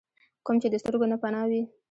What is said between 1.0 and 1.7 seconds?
نه پناه وي۔